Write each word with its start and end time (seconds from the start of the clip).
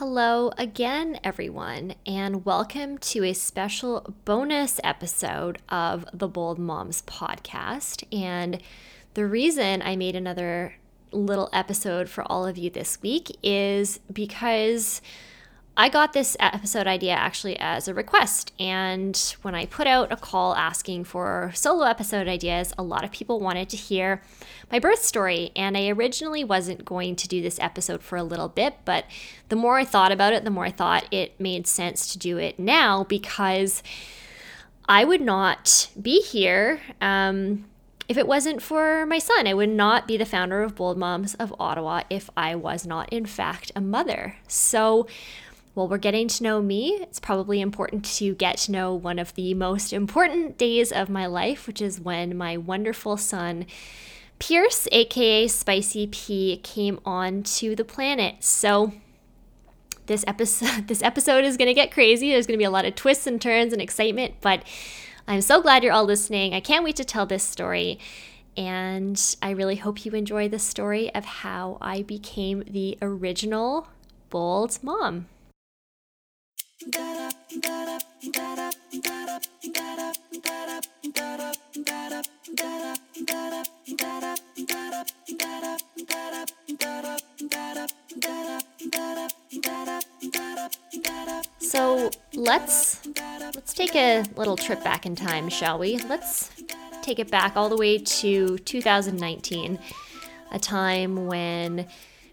Hello 0.00 0.50
again, 0.56 1.20
everyone, 1.22 1.92
and 2.06 2.46
welcome 2.46 2.96
to 2.96 3.22
a 3.22 3.34
special 3.34 4.14
bonus 4.24 4.80
episode 4.82 5.58
of 5.68 6.06
the 6.14 6.26
Bold 6.26 6.58
Moms 6.58 7.02
podcast. 7.02 8.04
And 8.10 8.62
the 9.12 9.26
reason 9.26 9.82
I 9.82 9.96
made 9.96 10.16
another 10.16 10.76
little 11.12 11.50
episode 11.52 12.08
for 12.08 12.24
all 12.32 12.46
of 12.46 12.56
you 12.56 12.70
this 12.70 13.02
week 13.02 13.36
is 13.42 14.00
because 14.10 15.02
I 15.80 15.88
got 15.88 16.12
this 16.12 16.36
episode 16.38 16.86
idea 16.86 17.12
actually 17.12 17.58
as 17.58 17.88
a 17.88 17.94
request. 17.94 18.52
And 18.60 19.16
when 19.40 19.54
I 19.54 19.64
put 19.64 19.86
out 19.86 20.12
a 20.12 20.16
call 20.16 20.54
asking 20.54 21.04
for 21.04 21.52
solo 21.54 21.86
episode 21.86 22.28
ideas, 22.28 22.74
a 22.76 22.82
lot 22.82 23.02
of 23.02 23.10
people 23.10 23.40
wanted 23.40 23.70
to 23.70 23.78
hear 23.78 24.20
my 24.70 24.78
birth 24.78 25.02
story. 25.02 25.52
And 25.56 25.78
I 25.78 25.88
originally 25.88 26.44
wasn't 26.44 26.84
going 26.84 27.16
to 27.16 27.26
do 27.26 27.40
this 27.40 27.58
episode 27.58 28.02
for 28.02 28.16
a 28.16 28.22
little 28.22 28.48
bit, 28.48 28.74
but 28.84 29.06
the 29.48 29.56
more 29.56 29.78
I 29.78 29.86
thought 29.86 30.12
about 30.12 30.34
it, 30.34 30.44
the 30.44 30.50
more 30.50 30.66
I 30.66 30.70
thought 30.70 31.08
it 31.10 31.40
made 31.40 31.66
sense 31.66 32.12
to 32.12 32.18
do 32.18 32.36
it 32.36 32.58
now 32.58 33.04
because 33.04 33.82
I 34.86 35.04
would 35.04 35.22
not 35.22 35.88
be 35.98 36.20
here. 36.20 36.82
Um, 37.00 37.64
if 38.06 38.18
it 38.18 38.26
wasn't 38.26 38.60
for 38.60 39.06
my 39.06 39.18
son, 39.18 39.46
I 39.46 39.54
would 39.54 39.70
not 39.70 40.06
be 40.06 40.18
the 40.18 40.26
founder 40.26 40.62
of 40.62 40.74
Bold 40.74 40.98
Moms 40.98 41.36
of 41.36 41.54
Ottawa 41.58 42.02
if 42.10 42.28
I 42.36 42.54
was 42.54 42.86
not, 42.86 43.10
in 43.10 43.24
fact, 43.24 43.72
a 43.74 43.80
mother. 43.80 44.36
So, 44.46 45.06
well, 45.74 45.86
we're 45.86 45.98
getting 45.98 46.26
to 46.28 46.42
know 46.42 46.60
me. 46.60 46.98
It's 47.00 47.20
probably 47.20 47.60
important 47.60 48.04
to 48.16 48.34
get 48.34 48.58
to 48.58 48.72
know 48.72 48.94
one 48.94 49.18
of 49.18 49.34
the 49.34 49.54
most 49.54 49.92
important 49.92 50.58
days 50.58 50.90
of 50.90 51.08
my 51.08 51.26
life, 51.26 51.66
which 51.66 51.80
is 51.80 52.00
when 52.00 52.36
my 52.36 52.56
wonderful 52.56 53.16
son, 53.16 53.66
Pierce, 54.40 54.88
aka 54.90 55.46
Spicy 55.46 56.08
P, 56.08 56.56
came 56.58 56.98
onto 57.04 57.76
the 57.76 57.84
planet. 57.84 58.42
So, 58.42 58.92
this 60.06 60.24
episode 60.26 60.86
this 60.88 61.02
episode 61.02 61.44
is 61.44 61.56
going 61.56 61.68
to 61.68 61.74
get 61.74 61.92
crazy. 61.92 62.32
There's 62.32 62.46
going 62.46 62.58
to 62.58 62.62
be 62.62 62.64
a 62.64 62.70
lot 62.70 62.84
of 62.84 62.96
twists 62.96 63.28
and 63.28 63.40
turns 63.40 63.72
and 63.72 63.80
excitement, 63.80 64.34
but 64.40 64.64
I'm 65.28 65.40
so 65.40 65.62
glad 65.62 65.84
you're 65.84 65.92
all 65.92 66.04
listening. 66.04 66.52
I 66.52 66.60
can't 66.60 66.82
wait 66.82 66.96
to 66.96 67.04
tell 67.04 67.26
this 67.26 67.44
story. 67.44 68.00
And 68.56 69.36
I 69.40 69.50
really 69.50 69.76
hope 69.76 70.04
you 70.04 70.10
enjoy 70.12 70.48
the 70.48 70.58
story 70.58 71.14
of 71.14 71.24
how 71.24 71.78
I 71.80 72.02
became 72.02 72.64
the 72.66 72.98
original 73.00 73.86
bold 74.28 74.82
mom. 74.82 75.26
So 91.58 92.10
let's 92.34 93.06
let's 93.54 93.74
take 93.74 93.94
a 93.94 94.24
little 94.36 94.56
trip 94.56 94.82
back 94.82 95.04
in 95.04 95.14
time, 95.14 95.50
shall 95.50 95.78
we? 95.78 95.98
Let's 95.98 96.50
take 97.02 97.18
it 97.18 97.30
back 97.30 97.56
all 97.56 97.68
the 97.68 97.76
way 97.76 97.98
to 97.98 98.56
2019, 98.56 99.78
a 100.50 100.58
time 100.58 101.26
when 101.26 101.86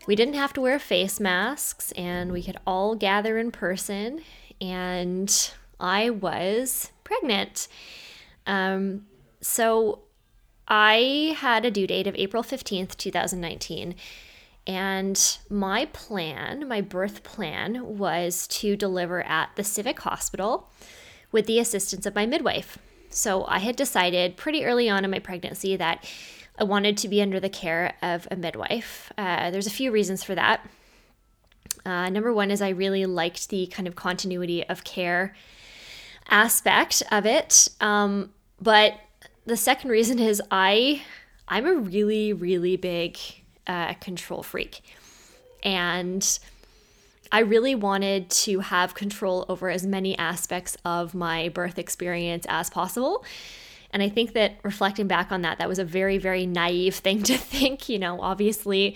we 0.08 0.16
didn't 0.16 0.34
have 0.34 0.54
to 0.54 0.62
wear 0.62 0.80
face 0.80 1.20
masks 1.20 1.92
and 1.92 2.32
we 2.32 2.42
could 2.42 2.58
all 2.66 2.96
gather 2.96 3.38
in 3.38 3.52
person. 3.52 4.22
And 4.60 5.52
I 5.80 6.10
was 6.10 6.92
pregnant. 7.04 7.68
Um, 8.48 9.06
so 9.42 10.00
I 10.68 11.36
had 11.38 11.66
a 11.66 11.72
due 11.72 11.86
date 11.86 12.08
of 12.08 12.16
April 12.16 12.42
15th, 12.42 12.98
2019. 12.98 13.96
And 14.66 15.38
my 15.50 15.86
plan, 15.94 16.68
my 16.68 16.82
birth 16.82 17.24
plan, 17.24 17.98
was 17.98 18.48
to 18.48 18.76
deliver 18.76 19.24
at 19.24 19.52
the 19.56 19.64
Civic 19.64 20.00
Hospital 20.00 20.70
with 21.32 21.46
the 21.46 21.60
assistance 21.60 22.06
of 22.06 22.16
my 22.16 22.26
midwife. 22.26 22.78
So 23.10 23.46
I 23.46 23.60
had 23.60 23.76
decided 23.76 24.36
pretty 24.36 24.66
early 24.66 24.90
on 24.90 25.06
in 25.06 25.12
my 25.12 25.20
pregnancy 25.20 25.76
that 25.78 26.04
I 26.58 26.64
wanted 26.64 26.98
to 26.98 27.08
be 27.08 27.22
under 27.22 27.40
the 27.40 27.50
care 27.50 27.94
of 28.02 28.28
a 28.32 28.36
midwife. 28.36 29.12
Uh, 29.18 29.52
there's 29.52 29.68
a 29.68 29.72
few 29.72 29.92
reasons 29.92 30.24
for 30.24 30.36
that. 30.36 30.68
Uh, 31.86 32.10
number 32.10 32.34
one 32.34 32.52
is 32.52 32.62
I 32.62 32.70
really 32.70 33.06
liked 33.06 33.50
the 33.50 33.68
kind 33.68 33.88
of 33.88 33.96
continuity 33.96 34.64
of 34.68 34.84
care 34.84 35.36
aspect 36.30 37.04
of 37.12 37.26
it. 37.26 37.70
Um, 37.80 38.34
but 38.60 39.00
the 39.46 39.58
second 39.58 39.90
reason 39.90 40.20
is 40.20 40.42
I 40.52 41.04
I'm 41.48 41.66
a 41.66 41.76
really 41.76 42.34
really 42.34 42.76
big 42.76 43.18
uh, 43.66 43.94
control 43.96 44.44
freak, 44.44 44.82
and 45.64 46.40
I 47.32 47.40
really 47.40 47.76
wanted 47.76 48.30
to 48.30 48.60
have 48.60 48.96
control 48.96 49.46
over 49.48 49.70
as 49.70 49.86
many 49.86 50.18
aspects 50.18 50.76
of 50.84 51.14
my 51.14 51.50
birth 51.50 51.78
experience 51.78 52.46
as 52.50 52.70
possible. 52.70 53.24
And 53.92 54.04
I 54.04 54.10
think 54.10 54.34
that 54.34 54.60
reflecting 54.64 55.08
back 55.08 55.32
on 55.32 55.42
that, 55.42 55.60
that 55.60 55.70
was 55.70 55.80
a 55.80 55.86
very, 55.86 56.18
very 56.18 56.46
naive 56.46 56.96
thing 56.96 57.24
to 57.24 57.38
think. 57.38 57.90
You 57.90 58.00
know, 58.00 58.22
obviously, 58.22 58.96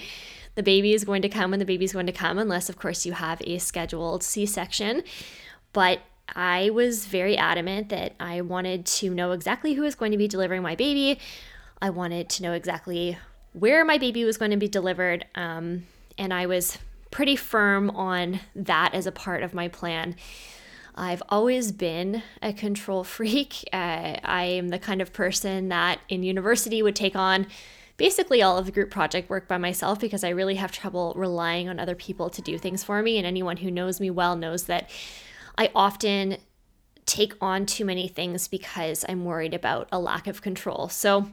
the 0.56 0.64
baby 0.64 0.94
is 0.94 1.06
going 1.06 1.22
to 1.22 1.30
come 1.30 1.52
when 1.52 1.60
the 1.60 1.66
baby 1.66 1.86
is 1.86 1.94
going 1.94 2.08
to 2.08 2.12
come, 2.12 2.38
unless, 2.38 2.70
of 2.70 2.78
course, 2.78 3.06
you 3.06 3.14
have 3.14 3.42
a 3.46 3.58
scheduled 3.58 4.24
C 4.24 4.46
section. 4.46 5.04
But 5.74 6.02
I 6.36 6.70
was 6.70 7.06
very 7.06 7.38
adamant 7.38 7.90
that 7.90 8.14
I 8.20 8.42
wanted 8.42 8.86
to 8.86 9.10
know 9.10 9.32
exactly 9.32 9.74
who 9.74 9.82
was 9.84 9.96
going 9.96 10.12
to 10.12 10.18
be 10.18 10.28
delivering 10.28 10.62
my 10.62 10.76
baby. 10.76 11.20
I 11.82 11.90
wanted 11.90 12.30
to 12.30 12.44
know 12.44 12.54
exactly 12.54 13.18
where 13.54 13.84
my 13.84 13.98
baby 13.98 14.24
was 14.24 14.38
going 14.38 14.52
to 14.52 14.58
be 14.58 14.68
delivered. 14.68 15.26
Um, 15.36 15.86
and 16.18 16.34
I 16.34 16.46
was 16.46 16.78
pretty 17.10 17.36
firm 17.36 17.90
on 17.92 18.40
that 18.56 18.94
as 18.94 19.06
a 19.06 19.12
part 19.12 19.44
of 19.44 19.54
my 19.54 19.68
plan. 19.68 20.16
I've 21.02 21.24
always 21.30 21.72
been 21.72 22.22
a 22.44 22.54
control 22.54 23.04
freak. 23.18 23.68
Uh, 23.74 24.18
I 24.24 24.44
am 24.44 24.70
the 24.70 24.80
kind 24.80 25.02
of 25.02 25.12
person 25.12 25.70
that 25.70 26.00
in 26.08 26.24
university 26.24 26.82
would 26.84 26.96
take 26.96 27.16
on 27.16 27.48
basically 27.98 28.42
all 28.42 28.58
of 28.58 28.68
the 28.68 28.72
group 28.72 28.92
project 28.92 29.30
work 29.30 29.48
by 29.48 29.58
myself 29.58 30.00
because 30.00 30.24
I 30.24 30.30
really 30.30 30.56
have 30.56 30.72
trouble 30.72 31.14
relying 31.16 31.70
on 31.70 31.80
other 31.80 31.96
people 31.96 32.30
to 32.30 32.42
do 32.42 32.58
things 32.58 32.84
for 32.84 33.02
me. 33.02 33.18
And 33.18 33.26
anyone 33.26 33.58
who 33.58 33.72
knows 33.72 34.00
me 34.00 34.10
well 34.10 34.36
knows 34.36 34.64
that 34.66 34.90
I 35.58 35.72
often 35.76 36.38
take 37.06 37.34
on 37.42 37.66
too 37.66 37.84
many 37.84 38.08
things 38.08 38.48
because 38.48 39.04
I'm 39.10 39.26
worried 39.26 39.54
about 39.54 39.90
a 39.92 40.00
lack 40.00 40.28
of 40.28 40.42
control. 40.42 40.88
So, 40.88 41.30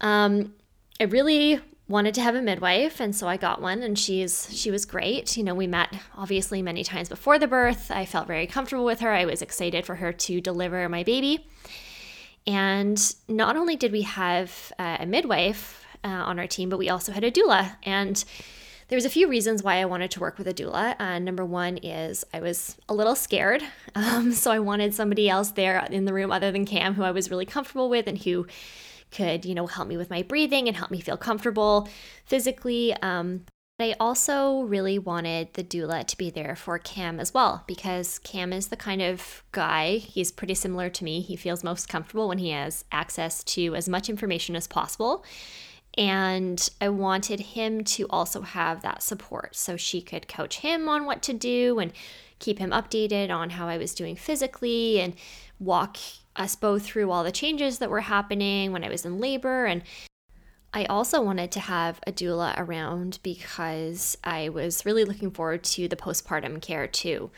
um, 0.00 0.54
I 1.00 1.04
really 1.04 1.60
wanted 1.88 2.14
to 2.14 2.20
have 2.20 2.34
a 2.34 2.42
midwife 2.42 3.00
and 3.00 3.16
so 3.16 3.26
I 3.26 3.38
got 3.38 3.62
one 3.62 3.82
and 3.82 3.98
she's 3.98 4.48
she 4.52 4.70
was 4.70 4.84
great. 4.84 5.36
You 5.36 5.42
know, 5.42 5.54
we 5.54 5.66
met 5.66 5.94
obviously 6.16 6.60
many 6.62 6.84
times 6.84 7.08
before 7.08 7.38
the 7.38 7.46
birth. 7.46 7.90
I 7.90 8.04
felt 8.04 8.26
very 8.26 8.46
comfortable 8.46 8.84
with 8.84 9.00
her. 9.00 9.12
I 9.12 9.24
was 9.24 9.42
excited 9.42 9.86
for 9.86 9.96
her 9.96 10.12
to 10.12 10.40
deliver 10.40 10.88
my 10.88 11.02
baby. 11.02 11.46
And 12.46 13.14
not 13.28 13.56
only 13.56 13.76
did 13.76 13.92
we 13.92 14.02
have 14.02 14.72
uh, 14.78 14.98
a 15.00 15.06
midwife 15.06 15.84
uh, 16.04 16.08
on 16.08 16.38
our 16.38 16.46
team, 16.46 16.68
but 16.68 16.78
we 16.78 16.88
also 16.88 17.12
had 17.12 17.24
a 17.24 17.30
doula. 17.30 17.76
And 17.82 18.22
there 18.88 18.96
was 18.96 19.04
a 19.04 19.10
few 19.10 19.28
reasons 19.28 19.62
why 19.62 19.76
I 19.76 19.84
wanted 19.84 20.10
to 20.12 20.20
work 20.20 20.38
with 20.38 20.48
a 20.48 20.54
doula. 20.54 20.98
Uh, 20.98 21.18
number 21.18 21.44
one 21.44 21.76
is 21.78 22.24
I 22.32 22.40
was 22.40 22.76
a 22.88 22.94
little 22.94 23.14
scared, 23.14 23.62
um, 23.94 24.32
so 24.32 24.50
I 24.50 24.60
wanted 24.60 24.94
somebody 24.94 25.28
else 25.28 25.50
there 25.50 25.86
in 25.90 26.06
the 26.06 26.14
room 26.14 26.32
other 26.32 26.50
than 26.50 26.64
Cam, 26.64 26.94
who 26.94 27.02
I 27.02 27.10
was 27.10 27.30
really 27.30 27.44
comfortable 27.44 27.90
with 27.90 28.06
and 28.06 28.16
who 28.16 28.46
could, 29.10 29.44
you 29.44 29.54
know, 29.54 29.66
help 29.66 29.88
me 29.88 29.96
with 29.96 30.10
my 30.10 30.22
breathing 30.22 30.68
and 30.68 30.76
help 30.76 30.90
me 30.90 31.00
feel 31.00 31.16
comfortable 31.16 31.88
physically. 32.24 32.94
Um, 33.02 33.44
I 33.80 33.94
also 34.00 34.62
really 34.62 34.98
wanted 34.98 35.54
the 35.54 35.62
doula 35.62 36.04
to 36.04 36.18
be 36.18 36.30
there 36.30 36.56
for 36.56 36.80
Cam 36.80 37.20
as 37.20 37.32
well 37.32 37.62
because 37.68 38.18
Cam 38.18 38.52
is 38.52 38.68
the 38.68 38.76
kind 38.76 39.00
of 39.00 39.44
guy, 39.52 39.98
he's 39.98 40.32
pretty 40.32 40.54
similar 40.54 40.90
to 40.90 41.04
me. 41.04 41.20
He 41.20 41.36
feels 41.36 41.62
most 41.62 41.88
comfortable 41.88 42.26
when 42.26 42.38
he 42.38 42.50
has 42.50 42.84
access 42.90 43.44
to 43.44 43.76
as 43.76 43.88
much 43.88 44.08
information 44.08 44.56
as 44.56 44.66
possible. 44.66 45.24
And 45.96 46.68
I 46.80 46.88
wanted 46.88 47.38
him 47.40 47.84
to 47.84 48.06
also 48.10 48.42
have 48.42 48.82
that 48.82 49.02
support 49.02 49.54
so 49.54 49.76
she 49.76 50.02
could 50.02 50.26
coach 50.26 50.58
him 50.58 50.88
on 50.88 51.06
what 51.06 51.22
to 51.22 51.32
do 51.32 51.78
and 51.78 51.92
keep 52.40 52.58
him 52.58 52.70
updated 52.70 53.30
on 53.30 53.50
how 53.50 53.68
I 53.68 53.78
was 53.78 53.94
doing 53.94 54.16
physically 54.16 55.00
and 55.00 55.14
walk 55.60 55.98
us 56.38 56.56
both 56.56 56.84
through 56.84 57.10
all 57.10 57.24
the 57.24 57.32
changes 57.32 57.78
that 57.78 57.90
were 57.90 58.00
happening 58.00 58.72
when 58.72 58.84
I 58.84 58.88
was 58.88 59.04
in 59.04 59.18
labor. 59.18 59.66
And 59.66 59.82
I 60.72 60.84
also 60.84 61.20
wanted 61.20 61.50
to 61.52 61.60
have 61.60 62.00
a 62.06 62.12
doula 62.12 62.54
around 62.58 63.18
because 63.22 64.16
I 64.22 64.48
was 64.48 64.86
really 64.86 65.04
looking 65.04 65.30
forward 65.30 65.64
to 65.64 65.88
the 65.88 65.96
postpartum 65.96 66.60
care 66.62 66.86
too. 66.86 67.30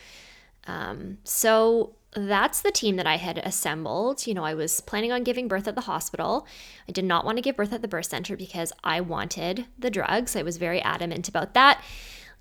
Um, 0.67 1.19
so 1.25 1.95
that's 2.15 2.61
the 2.61 2.73
team 2.73 2.97
that 2.97 3.07
I 3.07 3.17
had 3.17 3.39
assembled. 3.39 4.27
You 4.27 4.35
know, 4.35 4.45
I 4.45 4.55
was 4.55 4.81
planning 4.81 5.13
on 5.13 5.23
giving 5.23 5.47
birth 5.47 5.69
at 5.69 5.77
the 5.77 5.83
hospital. 5.83 6.47
I 6.89 6.93
did 6.93 7.05
not 7.05 7.25
want 7.25 7.39
to 7.39 7.43
give 7.43 7.57
birth 7.57 7.73
at 7.73 7.83
the 7.83 7.89
birth 7.89 8.07
center 8.07 8.37
because 8.37 8.73
I 8.83 9.01
wanted 9.01 9.67
the 9.79 9.91
drugs. 9.91 10.35
I 10.35 10.43
was 10.43 10.57
very 10.57 10.83
adamant 10.83 11.29
about 11.29 11.55
that. 11.55 11.83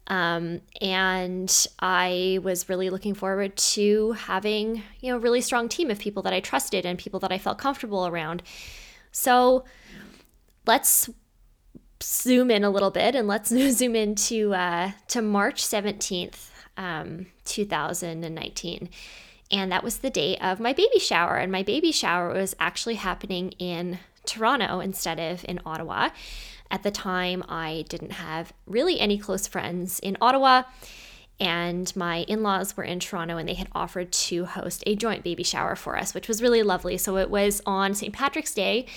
Um, 0.09 0.61
and 0.81 1.67
I 1.79 2.39
was 2.41 2.67
really 2.67 2.89
looking 2.89 3.13
forward 3.13 3.55
to 3.55 4.13
having, 4.13 4.81
you 4.99 5.11
know, 5.11 5.17
a 5.17 5.19
really 5.19 5.41
strong 5.41 5.69
team 5.69 5.91
of 5.91 5.99
people 5.99 6.23
that 6.23 6.33
I 6.33 6.39
trusted 6.39 6.85
and 6.85 6.97
people 6.97 7.19
that 7.19 7.31
I 7.31 7.37
felt 7.37 7.59
comfortable 7.59 8.07
around. 8.07 8.41
So 9.11 9.65
let's 10.65 11.09
zoom 12.01 12.49
in 12.49 12.63
a 12.63 12.69
little 12.69 12.91
bit 12.91 13.13
and 13.13 13.27
let's 13.27 13.49
zoom 13.77 13.95
into 13.95 14.53
uh, 14.53 14.91
to 15.09 15.21
March 15.21 15.63
17th, 15.63 16.49
um, 16.75 17.27
2019. 17.45 18.89
And 19.51 19.71
that 19.71 19.83
was 19.83 19.97
the 19.97 20.09
day 20.09 20.37
of 20.37 20.59
my 20.59 20.73
baby 20.73 20.99
shower. 20.99 21.35
And 21.37 21.51
my 21.51 21.63
baby 21.63 21.91
shower 21.91 22.33
was 22.33 22.55
actually 22.59 22.95
happening 22.95 23.51
in 23.53 23.99
Toronto 24.25 24.79
instead 24.79 25.19
of 25.19 25.43
in 25.47 25.59
Ottawa. 25.65 26.09
At 26.71 26.83
the 26.83 26.91
time, 26.91 27.43
I 27.49 27.85
didn't 27.89 28.13
have 28.13 28.53
really 28.67 28.99
any 28.99 29.17
close 29.17 29.47
friends 29.47 29.99
in 29.99 30.17
Ottawa. 30.21 30.63
And 31.39 31.95
my 31.95 32.23
in 32.23 32.43
laws 32.43 32.75
were 32.75 32.83
in 32.83 32.99
Toronto 32.99 33.37
and 33.37 33.47
they 33.47 33.53
had 33.53 33.69
offered 33.73 34.11
to 34.11 34.45
host 34.45 34.83
a 34.85 34.95
joint 34.95 35.23
baby 35.23 35.43
shower 35.43 35.75
for 35.75 35.97
us, 35.97 36.13
which 36.13 36.27
was 36.27 36.41
really 36.41 36.63
lovely. 36.63 36.97
So 36.97 37.17
it 37.17 37.29
was 37.29 37.61
on 37.65 37.93
St. 37.93 38.13
Patrick's 38.13 38.53
Day, 38.53 38.87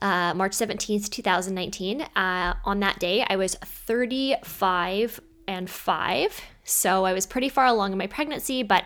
uh, 0.00 0.32
March 0.34 0.52
17th, 0.52 1.10
2019. 1.10 2.00
Uh, 2.00 2.54
on 2.64 2.80
that 2.80 2.98
day, 2.98 3.24
I 3.28 3.36
was 3.36 3.54
35 3.56 5.20
and 5.46 5.68
5. 5.68 6.40
So 6.64 7.04
I 7.04 7.12
was 7.12 7.26
pretty 7.26 7.50
far 7.50 7.66
along 7.66 7.92
in 7.92 7.98
my 7.98 8.06
pregnancy, 8.06 8.62
but 8.62 8.84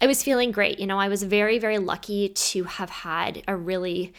I 0.00 0.06
was 0.06 0.22
feeling 0.22 0.52
great. 0.52 0.78
You 0.78 0.86
know, 0.86 0.98
I 0.98 1.08
was 1.08 1.22
very, 1.22 1.58
very 1.58 1.78
lucky 1.78 2.28
to 2.28 2.64
have 2.64 2.90
had 2.90 3.42
a 3.48 3.56
really, 3.56 4.12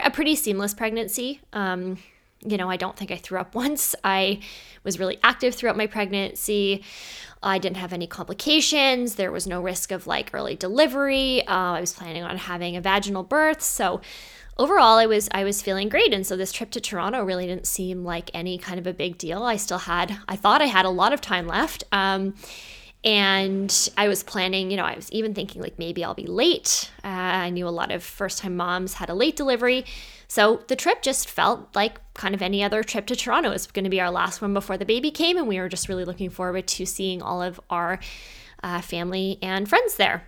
a 0.00 0.10
pretty 0.10 0.36
seamless 0.36 0.72
pregnancy. 0.72 1.40
Um, 1.52 1.98
you 2.44 2.56
know, 2.56 2.70
I 2.70 2.76
don't 2.76 2.96
think 2.96 3.10
I 3.10 3.16
threw 3.16 3.38
up 3.38 3.54
once. 3.54 3.94
I 4.04 4.40
was 4.84 4.98
really 4.98 5.18
active 5.22 5.54
throughout 5.54 5.76
my 5.76 5.86
pregnancy. 5.86 6.82
I 7.42 7.58
didn't 7.58 7.76
have 7.78 7.92
any 7.92 8.06
complications. 8.06 9.16
There 9.16 9.32
was 9.32 9.46
no 9.46 9.60
risk 9.60 9.90
of 9.90 10.06
like 10.06 10.30
early 10.32 10.54
delivery. 10.54 11.46
Uh, 11.46 11.72
I 11.72 11.80
was 11.80 11.92
planning 11.92 12.22
on 12.22 12.36
having 12.36 12.76
a 12.76 12.80
vaginal 12.80 13.24
birth. 13.24 13.62
So 13.62 14.00
overall, 14.58 14.98
I 14.98 15.06
was 15.06 15.28
I 15.32 15.44
was 15.44 15.62
feeling 15.62 15.88
great. 15.88 16.12
And 16.14 16.26
so 16.26 16.36
this 16.36 16.52
trip 16.52 16.70
to 16.72 16.80
Toronto 16.80 17.24
really 17.24 17.46
didn't 17.46 17.66
seem 17.66 18.04
like 18.04 18.30
any 18.32 18.58
kind 18.58 18.78
of 18.78 18.86
a 18.86 18.92
big 18.92 19.18
deal. 19.18 19.42
I 19.42 19.56
still 19.56 19.78
had 19.78 20.18
I 20.28 20.36
thought 20.36 20.62
I 20.62 20.66
had 20.66 20.84
a 20.84 20.90
lot 20.90 21.12
of 21.12 21.20
time 21.20 21.46
left. 21.46 21.84
Um, 21.90 22.34
and 23.04 23.88
I 23.96 24.06
was 24.06 24.22
planning, 24.22 24.70
you 24.70 24.76
know, 24.76 24.84
I 24.84 24.94
was 24.94 25.10
even 25.10 25.34
thinking 25.34 25.60
like 25.60 25.78
maybe 25.78 26.04
I'll 26.04 26.14
be 26.14 26.26
late. 26.26 26.90
Uh, 27.02 27.08
I 27.08 27.50
knew 27.50 27.66
a 27.66 27.70
lot 27.70 27.90
of 27.90 28.02
first 28.02 28.38
time 28.38 28.56
moms 28.56 28.94
had 28.94 29.10
a 29.10 29.14
late 29.14 29.36
delivery. 29.36 29.84
So 30.28 30.62
the 30.68 30.76
trip 30.76 31.02
just 31.02 31.28
felt 31.28 31.74
like 31.74 32.00
kind 32.14 32.34
of 32.34 32.42
any 32.42 32.62
other 32.62 32.82
trip 32.82 33.06
to 33.06 33.16
Toronto. 33.16 33.50
It 33.50 33.54
was 33.54 33.66
going 33.66 33.84
to 33.84 33.90
be 33.90 34.00
our 34.00 34.10
last 34.10 34.40
one 34.40 34.54
before 34.54 34.78
the 34.78 34.84
baby 34.84 35.10
came, 35.10 35.36
and 35.36 35.48
we 35.48 35.58
were 35.58 35.68
just 35.68 35.88
really 35.88 36.04
looking 36.04 36.30
forward 36.30 36.66
to 36.68 36.86
seeing 36.86 37.20
all 37.20 37.42
of 37.42 37.60
our 37.68 37.98
uh, 38.62 38.80
family 38.80 39.38
and 39.42 39.68
friends 39.68 39.96
there. 39.96 40.24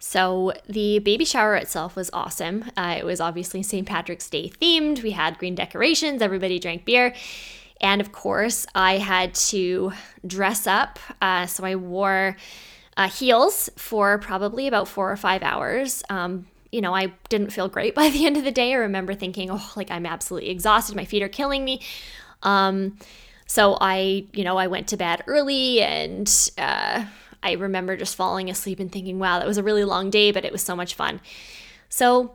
So 0.00 0.52
the 0.68 1.00
baby 1.00 1.24
shower 1.24 1.56
itself 1.56 1.94
was 1.94 2.08
awesome. 2.12 2.64
Uh, 2.76 2.96
it 2.98 3.04
was 3.04 3.20
obviously 3.20 3.62
St. 3.62 3.86
Patrick's 3.86 4.30
Day 4.30 4.48
themed. 4.48 5.02
We 5.02 5.10
had 5.10 5.38
green 5.38 5.54
decorations, 5.54 6.22
everybody 6.22 6.58
drank 6.58 6.84
beer. 6.84 7.14
And 7.80 8.00
of 8.00 8.12
course, 8.12 8.66
I 8.74 8.98
had 8.98 9.34
to 9.34 9.92
dress 10.26 10.66
up. 10.66 10.98
Uh, 11.22 11.46
so 11.46 11.64
I 11.64 11.76
wore 11.76 12.36
uh, 12.96 13.08
heels 13.08 13.70
for 13.76 14.18
probably 14.18 14.66
about 14.66 14.88
four 14.88 15.10
or 15.10 15.16
five 15.16 15.42
hours. 15.42 16.02
Um, 16.10 16.46
you 16.72 16.80
know, 16.80 16.94
I 16.94 17.12
didn't 17.28 17.50
feel 17.50 17.68
great 17.68 17.94
by 17.94 18.10
the 18.10 18.26
end 18.26 18.36
of 18.36 18.44
the 18.44 18.50
day. 18.50 18.72
I 18.72 18.76
remember 18.76 19.14
thinking, 19.14 19.50
oh, 19.50 19.72
like 19.76 19.90
I'm 19.90 20.06
absolutely 20.06 20.50
exhausted. 20.50 20.96
My 20.96 21.04
feet 21.04 21.22
are 21.22 21.28
killing 21.28 21.64
me. 21.64 21.80
Um, 22.42 22.98
so 23.46 23.78
I, 23.80 24.26
you 24.32 24.44
know, 24.44 24.58
I 24.58 24.66
went 24.66 24.88
to 24.88 24.96
bed 24.96 25.24
early 25.26 25.80
and 25.80 26.28
uh, 26.58 27.06
I 27.42 27.52
remember 27.52 27.96
just 27.96 28.14
falling 28.14 28.50
asleep 28.50 28.78
and 28.78 28.92
thinking, 28.92 29.18
wow, 29.18 29.38
that 29.38 29.48
was 29.48 29.56
a 29.56 29.62
really 29.62 29.84
long 29.84 30.10
day, 30.10 30.32
but 30.32 30.44
it 30.44 30.52
was 30.52 30.62
so 30.62 30.76
much 30.76 30.94
fun. 30.94 31.20
So 31.88 32.34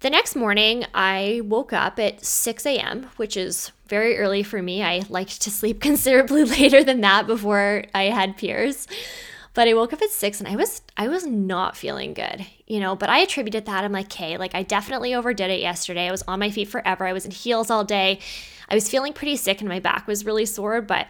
the 0.00 0.10
next 0.10 0.34
morning, 0.34 0.84
I 0.94 1.42
woke 1.44 1.72
up 1.72 1.98
at 1.98 2.24
6 2.24 2.66
a.m., 2.66 3.10
which 3.16 3.36
is 3.36 3.72
very 3.86 4.18
early 4.18 4.42
for 4.42 4.62
me. 4.62 4.82
I 4.82 5.02
liked 5.08 5.42
to 5.42 5.50
sleep 5.50 5.80
considerably 5.82 6.44
later 6.44 6.82
than 6.82 7.00
that 7.02 7.26
before 7.26 7.84
I 7.94 8.04
had 8.04 8.36
Piers. 8.36 8.86
But 9.52 9.66
I 9.66 9.74
woke 9.74 9.92
up 9.92 10.00
at 10.00 10.10
six 10.10 10.38
and 10.38 10.48
I 10.48 10.54
was 10.54 10.80
I 10.96 11.08
was 11.08 11.26
not 11.26 11.76
feeling 11.76 12.14
good, 12.14 12.46
you 12.68 12.78
know. 12.78 12.94
But 12.94 13.10
I 13.10 13.18
attributed 13.18 13.66
that. 13.66 13.82
I'm 13.82 13.90
like, 13.90 14.06
okay, 14.06 14.36
like 14.36 14.54
I 14.54 14.62
definitely 14.62 15.12
overdid 15.12 15.50
it 15.50 15.60
yesterday. 15.60 16.06
I 16.06 16.12
was 16.12 16.22
on 16.28 16.38
my 16.38 16.50
feet 16.50 16.68
forever. 16.68 17.04
I 17.04 17.12
was 17.12 17.24
in 17.24 17.32
heels 17.32 17.68
all 17.68 17.82
day. 17.82 18.20
I 18.68 18.74
was 18.74 18.88
feeling 18.88 19.12
pretty 19.12 19.36
sick 19.36 19.60
and 19.60 19.68
my 19.68 19.80
back 19.80 20.06
was 20.06 20.24
really 20.24 20.46
sore, 20.46 20.80
but 20.80 21.08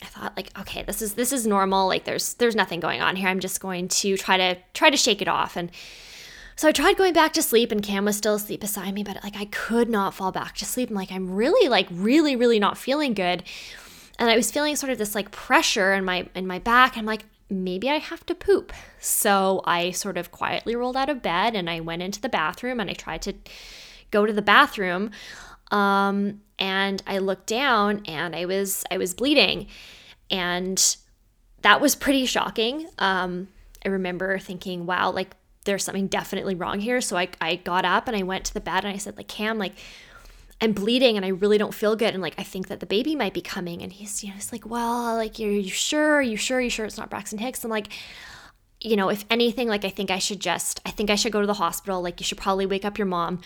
I 0.00 0.06
thought 0.06 0.36
like, 0.36 0.56
okay, 0.60 0.84
this 0.84 1.02
is 1.02 1.14
this 1.14 1.32
is 1.32 1.44
normal. 1.44 1.88
Like 1.88 2.04
there's 2.04 2.34
there's 2.34 2.54
nothing 2.54 2.78
going 2.78 3.00
on 3.00 3.16
here. 3.16 3.28
I'm 3.28 3.40
just 3.40 3.60
going 3.60 3.88
to 3.88 4.16
try 4.16 4.36
to 4.36 4.56
try 4.72 4.88
to 4.88 4.96
shake 4.96 5.20
it 5.20 5.28
off. 5.28 5.56
And 5.56 5.72
so 6.56 6.68
I 6.68 6.72
tried 6.72 6.96
going 6.96 7.12
back 7.12 7.34
to 7.34 7.42
sleep 7.42 7.70
and 7.70 7.82
Cam 7.82 8.06
was 8.06 8.16
still 8.16 8.34
asleep 8.34 8.60
beside 8.60 8.94
me, 8.94 9.02
but 9.02 9.22
like 9.22 9.36
I 9.36 9.44
could 9.46 9.90
not 9.90 10.14
fall 10.14 10.32
back 10.32 10.54
to 10.56 10.64
sleep. 10.64 10.88
I'm 10.88 10.96
like, 10.96 11.12
I'm 11.12 11.34
really, 11.34 11.68
like, 11.68 11.86
really, 11.90 12.34
really 12.34 12.58
not 12.58 12.78
feeling 12.78 13.12
good. 13.12 13.42
And 14.18 14.30
I 14.30 14.36
was 14.36 14.50
feeling 14.50 14.74
sort 14.74 14.90
of 14.90 14.96
this 14.96 15.14
like 15.14 15.30
pressure 15.30 15.92
in 15.92 16.04
my 16.04 16.26
in 16.34 16.46
my 16.46 16.58
back. 16.58 16.96
I'm 16.96 17.04
like, 17.04 17.26
maybe 17.50 17.90
I 17.90 17.98
have 17.98 18.24
to 18.26 18.34
poop. 18.34 18.72
So 18.98 19.60
I 19.66 19.90
sort 19.90 20.16
of 20.16 20.30
quietly 20.30 20.74
rolled 20.74 20.96
out 20.96 21.10
of 21.10 21.20
bed 21.20 21.54
and 21.54 21.68
I 21.68 21.80
went 21.80 22.02
into 22.02 22.20
the 22.20 22.28
bathroom 22.30 22.80
and 22.80 22.88
I 22.88 22.94
tried 22.94 23.22
to 23.22 23.34
go 24.10 24.24
to 24.24 24.32
the 24.32 24.42
bathroom. 24.42 25.10
Um, 25.70 26.40
and 26.58 27.02
I 27.06 27.18
looked 27.18 27.46
down 27.46 28.02
and 28.06 28.34
I 28.34 28.46
was 28.46 28.84
I 28.90 28.96
was 28.96 29.12
bleeding. 29.12 29.66
And 30.30 30.96
that 31.60 31.82
was 31.82 31.94
pretty 31.94 32.24
shocking. 32.24 32.88
Um, 32.98 33.48
I 33.84 33.88
remember 33.88 34.38
thinking, 34.38 34.86
wow, 34.86 35.10
like 35.10 35.36
there's 35.66 35.84
something 35.84 36.06
definitely 36.06 36.54
wrong 36.54 36.80
here. 36.80 37.00
So 37.00 37.16
I, 37.16 37.28
I 37.40 37.56
got 37.56 37.84
up 37.84 38.08
and 38.08 38.16
I 38.16 38.22
went 38.22 38.46
to 38.46 38.54
the 38.54 38.60
bed 38.60 38.84
and 38.84 38.94
I 38.94 38.96
said, 38.96 39.16
like, 39.16 39.28
Cam, 39.28 39.58
like, 39.58 39.74
I'm 40.60 40.72
bleeding 40.72 41.16
and 41.16 41.26
I 41.26 41.28
really 41.28 41.58
don't 41.58 41.74
feel 41.74 41.94
good. 41.96 42.14
And 42.14 42.22
like, 42.22 42.34
I 42.38 42.42
think 42.42 42.68
that 42.68 42.80
the 42.80 42.86
baby 42.86 43.14
might 43.14 43.34
be 43.34 43.42
coming. 43.42 43.82
And 43.82 43.92
he's, 43.92 44.24
you 44.24 44.30
know, 44.30 44.36
he's 44.36 44.52
like, 44.52 44.64
well, 44.64 45.16
like, 45.16 45.38
are 45.38 45.42
you 45.42 45.68
sure? 45.68 46.14
Are 46.14 46.22
you 46.22 46.38
sure? 46.38 46.58
Are 46.58 46.62
you 46.62 46.70
sure 46.70 46.86
it's 46.86 46.96
not 46.96 47.10
Braxton 47.10 47.38
Hicks? 47.38 47.62
I'm 47.62 47.70
like, 47.70 47.88
you 48.80 48.96
know, 48.96 49.10
if 49.10 49.24
anything, 49.28 49.68
like, 49.68 49.84
I 49.84 49.90
think 49.90 50.10
I 50.10 50.18
should 50.18 50.40
just, 50.40 50.80
I 50.86 50.90
think 50.90 51.10
I 51.10 51.14
should 51.14 51.32
go 51.32 51.42
to 51.42 51.46
the 51.46 51.54
hospital. 51.54 52.00
Like, 52.00 52.20
you 52.20 52.24
should 52.24 52.38
probably 52.38 52.64
wake 52.64 52.84
up 52.84 52.96
your 52.96 53.06
mom. 53.06 53.40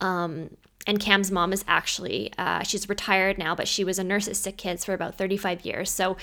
Um, 0.00 0.56
and 0.86 0.98
Cam's 0.98 1.30
mom 1.30 1.52
is 1.52 1.64
actually, 1.68 2.32
uh, 2.38 2.62
she's 2.62 2.88
retired 2.88 3.38
now, 3.38 3.54
but 3.54 3.68
she 3.68 3.84
was 3.84 3.98
a 3.98 4.04
nurse 4.04 4.26
at 4.26 4.36
Sick 4.36 4.56
Kids 4.56 4.84
for 4.84 4.94
about 4.94 5.16
35 5.16 5.64
years. 5.64 5.90
So 5.90 6.16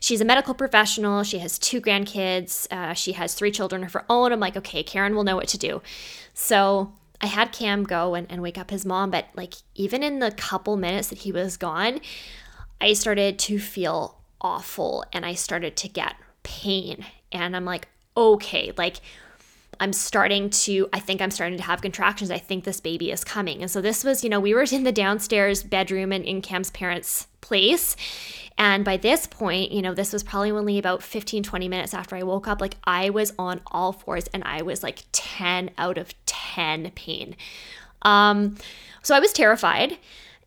she's 0.00 0.20
a 0.20 0.24
medical 0.24 0.54
professional. 0.54 1.22
She 1.22 1.38
has 1.38 1.58
two 1.58 1.80
grandkids. 1.80 2.66
Uh, 2.72 2.94
she 2.94 3.12
has 3.12 3.34
three 3.34 3.52
children 3.52 3.84
of 3.84 3.92
her 3.92 4.04
own. 4.08 4.32
I'm 4.32 4.40
like, 4.40 4.56
okay, 4.56 4.82
Karen 4.82 5.14
will 5.14 5.24
know 5.24 5.36
what 5.36 5.48
to 5.48 5.58
do. 5.58 5.80
So 6.34 6.92
I 7.20 7.26
had 7.26 7.52
Cam 7.52 7.84
go 7.84 8.14
and, 8.14 8.26
and 8.30 8.42
wake 8.42 8.58
up 8.58 8.70
his 8.70 8.84
mom, 8.84 9.10
but 9.10 9.26
like 9.36 9.54
even 9.74 10.02
in 10.02 10.18
the 10.18 10.32
couple 10.32 10.76
minutes 10.76 11.08
that 11.08 11.18
he 11.18 11.30
was 11.30 11.56
gone, 11.56 12.00
I 12.80 12.94
started 12.94 13.38
to 13.40 13.58
feel 13.58 14.18
awful 14.40 15.04
and 15.12 15.24
I 15.24 15.34
started 15.34 15.76
to 15.76 15.88
get 15.88 16.16
pain. 16.42 17.04
And 17.30 17.54
I'm 17.54 17.64
like, 17.64 17.88
okay, 18.16 18.72
like 18.76 18.96
I'm 19.80 19.94
starting 19.94 20.50
to, 20.50 20.88
I 20.92 21.00
think 21.00 21.22
I'm 21.22 21.30
starting 21.30 21.56
to 21.56 21.64
have 21.64 21.80
contractions. 21.80 22.30
I 22.30 22.38
think 22.38 22.64
this 22.64 22.80
baby 22.80 23.10
is 23.10 23.24
coming. 23.24 23.62
And 23.62 23.70
so 23.70 23.80
this 23.80 24.04
was, 24.04 24.22
you 24.22 24.28
know, 24.28 24.38
we 24.38 24.52
were 24.52 24.66
in 24.70 24.84
the 24.84 24.92
downstairs 24.92 25.62
bedroom 25.62 26.12
in, 26.12 26.22
in 26.22 26.42
Cam's 26.42 26.70
parents' 26.70 27.26
place. 27.40 27.96
And 28.58 28.84
by 28.84 28.98
this 28.98 29.26
point, 29.26 29.72
you 29.72 29.80
know, 29.80 29.94
this 29.94 30.12
was 30.12 30.22
probably 30.22 30.50
only 30.50 30.78
about 30.78 31.02
15, 31.02 31.42
20 31.42 31.66
minutes 31.66 31.94
after 31.94 32.14
I 32.14 32.22
woke 32.22 32.46
up. 32.46 32.60
Like 32.60 32.76
I 32.84 33.08
was 33.08 33.32
on 33.38 33.62
all 33.68 33.92
fours 33.92 34.26
and 34.34 34.44
I 34.44 34.60
was 34.60 34.82
like 34.82 35.04
10 35.12 35.70
out 35.78 35.96
of 35.96 36.12
10 36.26 36.90
pain. 36.94 37.34
Um, 38.02 38.56
so 39.02 39.16
I 39.16 39.20
was 39.20 39.32
terrified. 39.32 39.96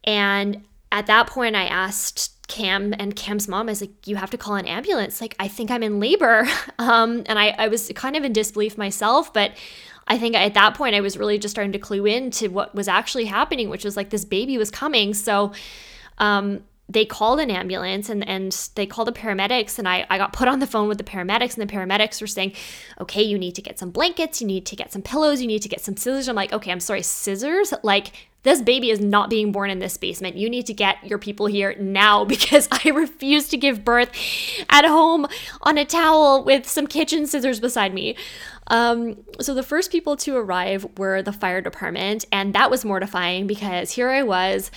And 0.03 0.63
at 0.91 1.07
that 1.07 1.25
point, 1.25 1.55
I 1.55 1.65
asked 1.65 2.32
Cam 2.47 2.93
and 2.97 3.15
Cam's 3.15 3.47
mom 3.47 3.69
is 3.69 3.81
like, 3.81 4.07
you 4.07 4.15
have 4.15 4.29
to 4.31 4.37
call 4.37 4.55
an 4.55 4.67
ambulance. 4.67 5.21
Like, 5.21 5.35
I 5.39 5.47
think 5.47 5.71
I'm 5.71 5.83
in 5.83 5.99
labor. 5.99 6.47
Um, 6.79 7.23
and 7.27 7.39
I, 7.39 7.55
I 7.57 7.67
was 7.69 7.89
kind 7.95 8.17
of 8.17 8.25
in 8.25 8.33
disbelief 8.33 8.77
myself, 8.77 9.31
but 9.31 9.53
I 10.07 10.17
think 10.17 10.35
at 10.35 10.53
that 10.55 10.73
point 10.73 10.95
I 10.95 11.01
was 11.01 11.17
really 11.17 11.39
just 11.39 11.53
starting 11.53 11.71
to 11.71 11.79
clue 11.79 12.05
in 12.05 12.29
to 12.31 12.49
what 12.49 12.75
was 12.75 12.89
actually 12.89 13.25
happening, 13.25 13.69
which 13.69 13.85
was 13.85 13.95
like 13.95 14.09
this 14.09 14.25
baby 14.25 14.57
was 14.57 14.69
coming. 14.69 15.13
So 15.13 15.53
um, 16.17 16.63
they 16.89 17.05
called 17.05 17.39
an 17.39 17.49
ambulance 17.49 18.09
and, 18.09 18.27
and 18.27 18.51
they 18.75 18.85
called 18.85 19.07
the 19.07 19.13
paramedics 19.13 19.79
and 19.79 19.87
I, 19.87 20.05
I 20.09 20.17
got 20.17 20.33
put 20.33 20.47
on 20.47 20.59
the 20.59 20.67
phone 20.67 20.87
with 20.87 20.97
the 20.97 21.03
paramedics 21.03 21.57
and 21.57 21.67
the 21.67 21.73
paramedics 21.73 22.19
were 22.19 22.27
saying 22.27 22.53
okay 22.99 23.21
you 23.21 23.39
need 23.39 23.55
to 23.55 23.61
get 23.61 23.79
some 23.79 23.89
blankets 23.89 24.41
you 24.41 24.47
need 24.47 24.65
to 24.65 24.75
get 24.75 24.91
some 24.91 25.01
pillows 25.01 25.41
you 25.41 25.47
need 25.47 25.61
to 25.61 25.69
get 25.69 25.79
some 25.81 25.95
scissors 25.95 26.27
i'm 26.27 26.35
like 26.35 26.51
okay 26.51 26.71
i'm 26.71 26.81
sorry 26.81 27.01
scissors 27.01 27.73
like 27.83 28.27
this 28.43 28.61
baby 28.61 28.89
is 28.89 28.99
not 28.99 29.29
being 29.29 29.51
born 29.51 29.69
in 29.69 29.79
this 29.79 29.97
basement. 29.97 30.35
You 30.35 30.49
need 30.49 30.65
to 30.67 30.73
get 30.73 31.03
your 31.03 31.17
people 31.17 31.47
here 31.47 31.75
now 31.79 32.23
because 32.33 32.67
I 32.71 32.89
refuse 32.89 33.49
to 33.49 33.57
give 33.57 33.83
birth 33.83 34.11
at 34.69 34.85
home 34.85 35.27
on 35.61 35.77
a 35.77 35.85
towel 35.85 36.43
with 36.43 36.67
some 36.67 36.87
kitchen 36.87 37.25
scissors 37.25 37.59
beside 37.59 37.93
me. 37.93 38.15
Um, 38.67 39.23
so 39.39 39.53
the 39.53 39.63
first 39.63 39.91
people 39.91 40.15
to 40.17 40.35
arrive 40.35 40.85
were 40.97 41.21
the 41.21 41.33
fire 41.33 41.61
department, 41.61 42.25
and 42.31 42.53
that 42.53 42.71
was 42.71 42.85
mortifying 42.85 43.47
because 43.47 43.91
here 43.91 44.09
I 44.09 44.23
was 44.23 44.71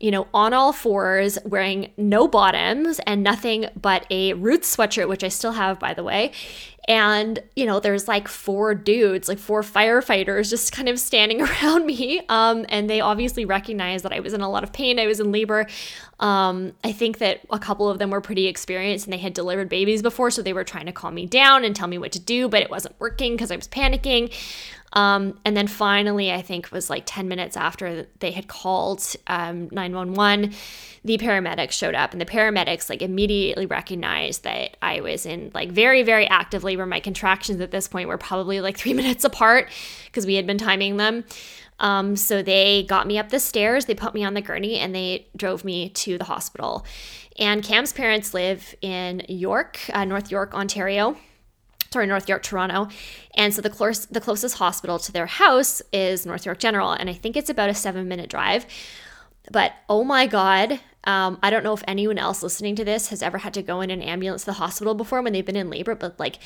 you 0.00 0.10
know, 0.10 0.26
on 0.34 0.52
all 0.52 0.72
fours, 0.72 1.38
wearing 1.44 1.90
no 1.96 2.28
bottoms 2.28 3.00
and 3.06 3.22
nothing 3.22 3.66
but 3.80 4.06
a 4.10 4.34
Roots 4.34 4.76
sweatshirt, 4.76 5.08
which 5.08 5.24
I 5.24 5.28
still 5.28 5.52
have, 5.52 5.78
by 5.78 5.94
the 5.94 6.04
way. 6.04 6.32
And, 6.88 7.40
you 7.56 7.66
know, 7.66 7.80
there's 7.80 8.06
like 8.06 8.28
four 8.28 8.74
dudes, 8.74 9.26
like 9.28 9.38
four 9.38 9.62
firefighters 9.62 10.50
just 10.50 10.70
kind 10.70 10.88
of 10.88 11.00
standing 11.00 11.40
around 11.62 11.86
me. 11.86 12.22
Um, 12.28 12.66
and 12.68 12.88
they 12.88 13.00
obviously 13.00 13.44
recognized 13.44 14.04
that 14.04 14.12
I 14.12 14.20
was 14.20 14.34
in 14.34 14.40
a 14.40 14.50
lot 14.50 14.62
of 14.62 14.72
pain. 14.72 14.98
I 14.98 15.06
was 15.06 15.18
in 15.18 15.32
labor. 15.32 15.66
Um, 16.18 16.72
I 16.82 16.92
think 16.92 17.18
that 17.18 17.40
a 17.50 17.58
couple 17.58 17.90
of 17.90 17.98
them 17.98 18.10
were 18.10 18.20
pretty 18.20 18.46
experienced 18.46 19.06
and 19.06 19.12
they 19.12 19.18
had 19.18 19.34
delivered 19.34 19.68
babies 19.68 20.02
before. 20.02 20.30
So 20.30 20.42
they 20.42 20.52
were 20.52 20.64
trying 20.64 20.86
to 20.86 20.92
calm 20.92 21.14
me 21.14 21.26
down 21.26 21.64
and 21.64 21.76
tell 21.76 21.88
me 21.88 21.98
what 21.98 22.12
to 22.12 22.20
do, 22.20 22.48
but 22.48 22.62
it 22.62 22.70
wasn't 22.70 22.98
working 22.98 23.34
because 23.34 23.50
I 23.50 23.56
was 23.56 23.68
panicking. 23.68 24.32
Um, 24.92 25.38
and 25.44 25.56
then 25.56 25.66
finally, 25.66 26.32
I 26.32 26.40
think 26.40 26.72
was 26.72 26.88
like 26.88 27.02
10 27.06 27.28
minutes 27.28 27.56
after 27.56 28.06
they 28.20 28.30
had 28.30 28.48
called 28.48 29.04
um, 29.26 29.68
911, 29.70 30.54
the 31.04 31.18
paramedics 31.18 31.72
showed 31.72 31.94
up, 31.94 32.12
and 32.12 32.20
the 32.20 32.26
paramedics 32.26 32.88
like 32.88 33.02
immediately 33.02 33.66
recognized 33.66 34.44
that 34.44 34.76
I 34.80 35.00
was 35.00 35.26
in 35.26 35.50
like 35.54 35.70
very, 35.70 36.02
very 36.02 36.26
active 36.28 36.64
labor. 36.64 36.86
My 36.86 37.00
contractions 37.00 37.60
at 37.60 37.70
this 37.70 37.88
point 37.88 38.08
were 38.08 38.16
probably 38.16 38.60
like 38.60 38.78
three 38.78 38.94
minutes 38.94 39.24
apart 39.24 39.68
because 40.06 40.24
we 40.24 40.36
had 40.36 40.46
been 40.46 40.58
timing 40.58 40.96
them. 40.96 41.24
Um, 41.78 42.16
so 42.16 42.42
they 42.42 42.84
got 42.84 43.06
me 43.06 43.18
up 43.18 43.28
the 43.28 43.40
stairs, 43.40 43.84
they 43.84 43.94
put 43.94 44.14
me 44.14 44.24
on 44.24 44.34
the 44.34 44.40
gurney, 44.40 44.78
and 44.78 44.94
they 44.94 45.28
drove 45.36 45.64
me 45.64 45.90
to 45.90 46.16
the 46.16 46.24
hospital. 46.24 46.86
And 47.38 47.62
Cam's 47.62 47.92
parents 47.92 48.32
live 48.32 48.74
in 48.80 49.22
York, 49.28 49.78
uh, 49.92 50.04
North 50.04 50.30
York, 50.30 50.54
Ontario 50.54 51.16
sorry, 51.90 52.06
North 52.06 52.28
York, 52.28 52.42
Toronto. 52.42 52.88
And 53.34 53.54
so 53.54 53.62
the, 53.62 54.06
the 54.10 54.20
closest 54.20 54.58
hospital 54.58 54.98
to 54.98 55.12
their 55.12 55.26
house 55.26 55.80
is 55.92 56.26
North 56.26 56.44
York 56.44 56.58
General. 56.58 56.92
And 56.92 57.08
I 57.08 57.14
think 57.14 57.36
it's 57.36 57.48
about 57.48 57.70
a 57.70 57.74
seven 57.74 58.06
minute 58.06 58.28
drive. 58.28 58.66
But 59.50 59.72
oh 59.88 60.04
my 60.04 60.26
God, 60.26 60.80
um, 61.04 61.38
I 61.42 61.50
don't 61.50 61.62
know 61.62 61.72
if 61.72 61.84
anyone 61.86 62.18
else 62.18 62.42
listening 62.42 62.76
to 62.76 62.84
this 62.84 63.08
has 63.08 63.22
ever 63.22 63.38
had 63.38 63.54
to 63.54 63.62
go 63.62 63.80
in 63.80 63.90
an 63.90 64.02
ambulance 64.02 64.42
to 64.42 64.46
the 64.46 64.54
hospital 64.54 64.94
before 64.94 65.22
when 65.22 65.32
they've 65.32 65.46
been 65.46 65.56
in 65.56 65.70
labor, 65.70 65.94
but 65.94 66.18
like 66.18 66.38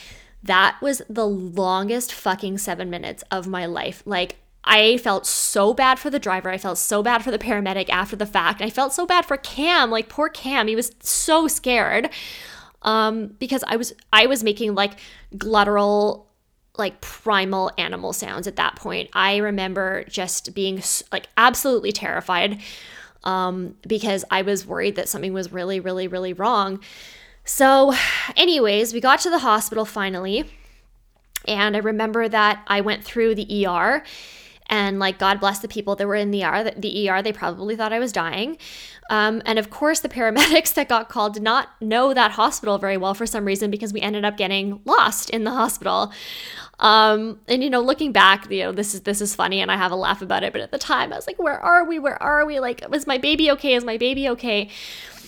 that 0.43 0.77
was 0.81 1.03
the 1.09 1.27
longest 1.27 2.13
fucking 2.13 2.59
seven 2.59 2.91
minutes 2.91 3.25
of 3.31 3.47
my 3.47 3.67
life. 3.67 4.03
Like, 4.05 4.37
I 4.65 4.99
felt 4.99 5.27
so 5.27 5.73
bad 5.73 5.99
for 5.99 6.11
the 6.11 6.19
driver. 6.19 6.51
I 6.51 6.59
felt 6.59 6.79
so 6.79 7.03
bad 7.03 7.25
for 7.25 7.31
the 7.31 7.39
paramedic 7.39 7.89
after 7.89 8.17
the 8.17 8.27
fact. 8.27 8.61
I 8.61 8.71
felt 8.71 8.93
so 8.93 9.07
bad 9.07 9.25
for 9.25 9.37
Cam, 9.37 9.91
like 9.91 10.09
poor 10.09 10.29
Cam. 10.29 10.69
He 10.69 10.77
was 10.77 10.93
so 11.01 11.49
scared 11.49 12.11
um, 12.83 13.29
because 13.39 13.65
I 13.67 13.77
was 13.77 13.95
I 14.13 14.27
was 14.27 14.45
making 14.45 14.75
like 14.75 14.99
gluttural 15.37 16.27
like 16.77 17.01
primal 17.01 17.71
animal 17.79 18.13
sounds 18.13 18.47
at 18.47 18.57
that 18.57 18.77
point. 18.77 19.11
I 19.13 19.39
remember 19.39 20.05
just 20.09 20.55
being 20.55 20.83
like 21.13 21.27
absolutely 21.37 21.93
terrified 21.93 22.61
um, 23.25 23.77
because 23.87 24.25
I 24.31 24.43
was 24.43 24.67
worried 24.67 24.97
that 24.97 25.09
something 25.09 25.33
was 25.33 25.53
really, 25.53 25.81
really, 25.81 26.09
really 26.09 26.33
wrong. 26.33 26.81
So, 27.45 27.95
anyways, 28.37 28.93
we 28.93 29.01
got 29.01 29.21
to 29.21 29.31
the 29.31 29.41
hospital 29.41 29.85
finally. 29.85 30.45
And 31.49 31.75
I 31.75 31.81
remember 31.81 32.29
that 32.29 32.63
I 32.67 32.81
went 32.83 33.03
through 33.03 33.35
the 33.35 33.67
ER 33.67 34.03
and 34.71 35.01
like 35.01 35.19
God 35.19 35.41
bless 35.41 35.59
the 35.59 35.69
people 35.69 35.97
that 35.97 36.07
were 36.07 36.15
in 36.15 36.31
the 36.31 36.45
ER. 36.45 36.71
The 36.77 37.11
ER, 37.11 37.21
they 37.21 37.33
probably 37.33 37.77
thought 37.77 37.93
I 37.93 37.99
was 37.99 38.13
dying. 38.13 38.57
Um, 39.11 39.43
and 39.45 39.59
of 39.59 39.69
course, 39.69 40.01
the 40.01 40.09
paramedics 40.09 40.73
that 40.75 40.89
got 40.89 41.09
called 41.09 41.35
did 41.35 41.43
not 41.43 41.69
know 41.81 42.15
that 42.15 42.31
hospital 42.31 42.79
very 42.79 42.97
well 42.97 43.13
for 43.13 43.27
some 43.27 43.45
reason 43.45 43.71
because 43.71 43.93
we 43.93 44.01
ended 44.01 44.25
up 44.25 44.37
getting 44.37 44.81
lost 44.85 45.29
in 45.31 45.43
the 45.43 45.51
hospital. 45.51 46.13
Um, 46.79 47.41
and 47.49 47.63
you 47.63 47.69
know, 47.69 47.81
looking 47.81 48.13
back, 48.13 48.49
you 48.51 48.63
know, 48.63 48.73
this 48.73 48.95
is 48.95 49.03
this 49.03 49.21
is 49.21 49.35
funny, 49.35 49.61
and 49.61 49.71
I 49.71 49.77
have 49.77 49.91
a 49.91 49.97
laugh 49.97 50.23
about 50.23 50.45
it. 50.45 50.53
But 50.53 50.63
at 50.63 50.71
the 50.71 50.79
time, 50.79 51.13
I 51.13 51.17
was 51.17 51.27
like, 51.27 51.39
"Where 51.39 51.59
are 51.59 51.85
we? 51.85 51.99
Where 51.99 52.21
are 52.23 52.47
we? 52.47 52.61
Like, 52.61 52.83
is 52.95 53.07
my 53.07 53.19
baby 53.19 53.51
okay? 53.51 53.75
Is 53.75 53.85
my 53.85 53.99
baby 53.99 54.29
okay?" 54.31 54.71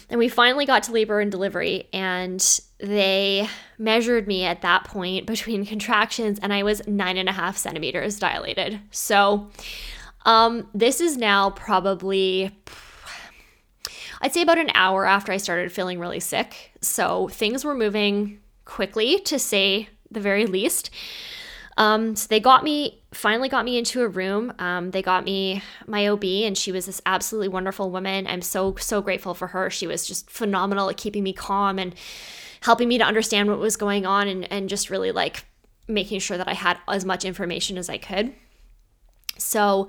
And 0.09 0.19
we 0.19 0.29
finally 0.29 0.67
got 0.67 0.85
to 0.85 0.93
labor 0.93 1.21
and 1.21 1.31
delivery, 1.31 1.89
and 1.93 2.41
they 2.79 3.49
measured 3.83 4.27
me 4.27 4.45
at 4.45 4.63
that 4.63 4.85
point 4.85 5.27
between 5.27 5.67
contractions, 5.67 6.39
and 6.41 6.53
I 6.53 6.63
was 6.63 6.87
nine 6.87 7.17
and 7.17 7.29
a 7.29 7.33
half 7.33 7.57
centimeters 7.57 8.19
dilated. 8.19 8.81
So, 8.91 9.51
um, 10.25 10.69
this 10.73 11.01
is 11.01 11.17
now 11.17 11.51
probably 11.51 12.53
I'd 14.23 14.33
say 14.33 14.43
about 14.43 14.59
an 14.59 14.71
hour 14.75 15.05
after 15.05 15.33
I 15.33 15.37
started 15.37 15.73
feeling 15.73 15.99
really 15.99 16.21
sick. 16.21 16.71
So 16.81 17.27
things 17.29 17.65
were 17.65 17.75
moving 17.75 18.39
quickly, 18.65 19.19
to 19.23 19.39
say 19.39 19.89
the 20.13 20.21
very 20.21 20.47
least. 20.47 20.91
Um, 21.77 22.15
so 22.15 22.29
they 22.29 22.39
got 22.39 22.63
me, 22.63 23.03
finally 23.13 23.49
got 23.49 23.65
me 23.65 23.79
into 23.79 24.03
a 24.03 24.09
room. 24.09 24.53
Um, 24.61 24.93
they 24.93 25.03
got 25.03 25.25
me 25.25 25.63
my 25.87 26.07
OB, 26.07 26.25
and 26.25 26.57
she 26.57 26.71
was 26.71 26.87
this 26.87 27.01
absolutely 27.05 27.49
wonderful 27.49 27.91
woman. 27.91 28.29
I'm 28.29 28.43
so, 28.43 28.77
so 28.77 29.03
grateful 29.03 29.35
for 29.35 29.49
her. 29.49 29.71
She 29.71 29.89
was 29.89 30.07
just 30.07 30.31
phenomenal 30.31 30.89
at 30.89 30.99
keeping 30.99 31.25
me 31.25 31.33
calm 31.33 31.79
and 31.81 31.95
helping 32.63 32.89
me 32.89 32.99
to 32.99 33.05
understand 33.05 33.49
what 33.49 33.59
was 33.59 33.77
going 33.77 34.07
on 34.07 34.29
and, 34.29 34.51
and 34.53 34.69
just 34.69 34.91
really 34.91 35.13
like 35.13 35.45
making 35.89 36.21
sure 36.21 36.39
that 36.39 36.49
I 36.49 36.55
had 36.55 36.79
as 36.89 37.05
much 37.05 37.25
information 37.25 37.77
as 37.77 37.89
I 37.89 37.99
could. 37.99 38.33
So, 39.37 39.89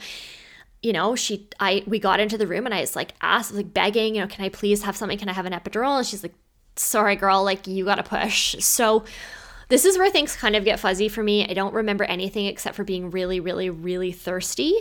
you 0.81 0.91
know, 0.91 1.15
she, 1.15 1.47
I, 1.59 1.83
we 1.85 1.99
got 1.99 2.19
into 2.19 2.37
the 2.37 2.47
room 2.47 2.65
and 2.65 2.73
I 2.73 2.81
was 2.81 2.95
like, 2.95 3.13
asked, 3.21 3.53
like 3.53 3.73
begging, 3.73 4.15
you 4.15 4.21
know, 4.21 4.27
can 4.27 4.43
I 4.43 4.49
please 4.49 4.83
have 4.83 4.97
something? 4.97 5.17
Can 5.17 5.29
I 5.29 5.33
have 5.33 5.45
an 5.45 5.53
epidural? 5.53 5.97
And 5.97 6.05
she's 6.05 6.23
like, 6.23 6.33
sorry, 6.75 7.15
girl, 7.15 7.43
like 7.43 7.67
you 7.67 7.85
got 7.85 7.95
to 7.95 8.03
push. 8.03 8.55
So 8.59 9.03
this 9.69 9.85
is 9.85 9.97
where 9.97 10.09
things 10.09 10.35
kind 10.35 10.55
of 10.55 10.65
get 10.65 10.79
fuzzy 10.79 11.07
for 11.07 11.23
me. 11.23 11.47
I 11.47 11.53
don't 11.53 11.73
remember 11.73 12.03
anything 12.03 12.47
except 12.47 12.75
for 12.75 12.83
being 12.83 13.11
really, 13.11 13.39
really, 13.39 13.69
really 13.69 14.11
thirsty. 14.11 14.73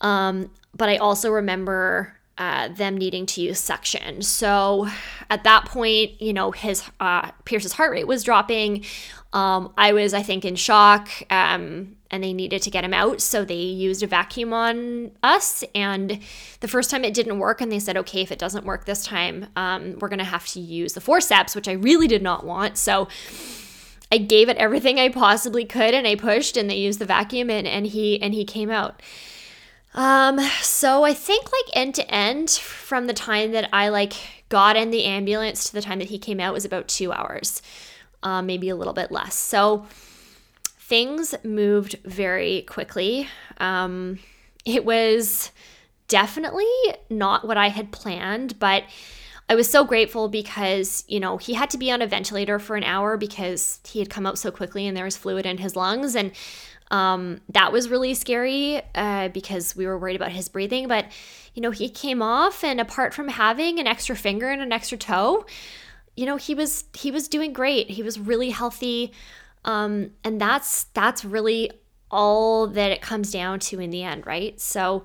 Um, 0.00 0.50
but 0.74 0.88
I 0.88 0.96
also 0.98 1.30
remember 1.30 2.15
uh, 2.38 2.68
them 2.68 2.96
needing 2.96 3.26
to 3.26 3.40
use 3.40 3.58
suction. 3.58 4.22
So 4.22 4.88
at 5.30 5.44
that 5.44 5.64
point, 5.64 6.20
you 6.20 6.32
know, 6.32 6.50
his 6.50 6.82
uh, 7.00 7.30
Pierce's 7.44 7.72
heart 7.72 7.92
rate 7.92 8.06
was 8.06 8.22
dropping. 8.22 8.84
Um, 9.32 9.72
I 9.76 9.92
was, 9.92 10.14
I 10.14 10.22
think, 10.22 10.44
in 10.44 10.56
shock. 10.56 11.08
Um, 11.30 11.96
and 12.10 12.22
they 12.22 12.32
needed 12.32 12.62
to 12.62 12.70
get 12.70 12.84
him 12.84 12.94
out. 12.94 13.20
So 13.20 13.44
they 13.44 13.54
used 13.54 14.02
a 14.02 14.06
vacuum 14.06 14.52
on 14.52 15.10
us. 15.22 15.64
And 15.74 16.20
the 16.60 16.68
first 16.68 16.90
time 16.90 17.04
it 17.04 17.14
didn't 17.14 17.38
work, 17.38 17.60
and 17.60 17.70
they 17.70 17.80
said, 17.80 17.96
okay, 17.96 18.22
if 18.22 18.30
it 18.30 18.38
doesn't 18.38 18.64
work 18.64 18.84
this 18.84 19.04
time, 19.04 19.48
um, 19.56 19.98
we're 19.98 20.08
going 20.08 20.20
to 20.20 20.24
have 20.24 20.46
to 20.48 20.60
use 20.60 20.92
the 20.92 21.00
forceps, 21.00 21.56
which 21.56 21.68
I 21.68 21.72
really 21.72 22.06
did 22.06 22.22
not 22.22 22.46
want. 22.46 22.78
So 22.78 23.08
I 24.12 24.18
gave 24.18 24.48
it 24.48 24.56
everything 24.56 25.00
I 25.00 25.08
possibly 25.08 25.64
could 25.64 25.94
and 25.94 26.06
I 26.06 26.14
pushed 26.14 26.56
and 26.56 26.70
they 26.70 26.76
used 26.76 27.00
the 27.00 27.06
vacuum 27.06 27.50
and, 27.50 27.66
and 27.66 27.86
he 27.86 28.22
and 28.22 28.32
he 28.32 28.44
came 28.44 28.70
out. 28.70 29.02
Um, 29.96 30.38
so 30.60 31.04
I 31.04 31.14
think 31.14 31.50
like 31.50 31.76
end 31.76 31.94
to 31.96 32.14
end 32.14 32.50
from 32.50 33.06
the 33.06 33.14
time 33.14 33.52
that 33.52 33.68
I 33.72 33.88
like 33.88 34.12
got 34.50 34.76
in 34.76 34.90
the 34.90 35.04
ambulance 35.04 35.64
to 35.64 35.72
the 35.72 35.80
time 35.82 35.98
that 35.98 36.08
he 36.08 36.18
came 36.18 36.38
out 36.38 36.52
was 36.52 36.66
about 36.66 36.86
two 36.86 37.12
hours, 37.12 37.62
um, 38.22 38.46
maybe 38.46 38.68
a 38.68 38.76
little 38.76 38.92
bit 38.92 39.10
less. 39.10 39.34
So 39.34 39.86
things 40.80 41.34
moved 41.42 41.98
very 42.04 42.62
quickly. 42.62 43.26
Um, 43.56 44.18
it 44.66 44.84
was 44.84 45.50
definitely 46.08 46.66
not 47.08 47.46
what 47.46 47.56
I 47.56 47.68
had 47.68 47.90
planned, 47.90 48.58
but 48.58 48.84
I 49.48 49.54
was 49.54 49.70
so 49.70 49.84
grateful 49.84 50.28
because, 50.28 51.04
you 51.06 51.20
know, 51.20 51.36
he 51.36 51.54
had 51.54 51.70
to 51.70 51.78
be 51.78 51.90
on 51.90 52.02
a 52.02 52.06
ventilator 52.06 52.58
for 52.58 52.74
an 52.74 52.82
hour 52.82 53.16
because 53.16 53.80
he 53.86 54.00
had 54.00 54.10
come 54.10 54.26
out 54.26 54.38
so 54.38 54.50
quickly 54.50 54.86
and 54.86 54.96
there 54.96 55.04
was 55.04 55.16
fluid 55.16 55.46
in 55.46 55.58
his 55.58 55.76
lungs. 55.76 56.16
And 56.16 56.32
um, 56.90 57.40
that 57.50 57.72
was 57.72 57.88
really 57.88 58.14
scary 58.14 58.82
uh, 58.94 59.28
because 59.28 59.76
we 59.76 59.86
were 59.86 59.98
worried 59.98 60.16
about 60.16 60.32
his 60.32 60.48
breathing. 60.48 60.88
But, 60.88 61.06
you 61.54 61.62
know, 61.62 61.70
he 61.70 61.88
came 61.88 62.22
off, 62.22 62.62
and 62.62 62.80
apart 62.80 63.14
from 63.14 63.28
having 63.28 63.78
an 63.78 63.86
extra 63.86 64.16
finger 64.16 64.48
and 64.48 64.62
an 64.62 64.72
extra 64.72 64.98
toe, 64.98 65.46
you 66.16 66.26
know, 66.26 66.36
he 66.36 66.54
was 66.54 66.84
he 66.94 67.10
was 67.10 67.28
doing 67.28 67.52
great. 67.52 67.90
He 67.90 68.02
was 68.02 68.18
really 68.18 68.50
healthy. 68.50 69.12
Um, 69.64 70.12
and 70.24 70.40
that's 70.40 70.84
that's 70.94 71.24
really 71.24 71.72
all 72.10 72.68
that 72.68 72.92
it 72.92 73.02
comes 73.02 73.32
down 73.32 73.58
to 73.58 73.80
in 73.80 73.90
the 73.90 74.02
end, 74.02 74.26
right? 74.26 74.60
So 74.60 75.04